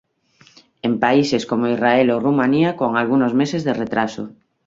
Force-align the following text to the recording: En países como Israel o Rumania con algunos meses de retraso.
En 0.87 0.93
países 1.03 1.43
como 1.49 1.71
Israel 1.75 2.07
o 2.15 2.17
Rumania 2.25 2.69
con 2.81 2.91
algunos 3.01 3.33
meses 3.41 3.61
de 3.67 3.73
retraso. 3.83 4.23